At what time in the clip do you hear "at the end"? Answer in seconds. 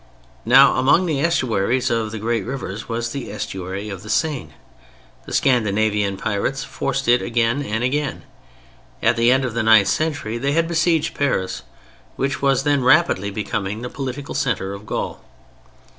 9.03-9.45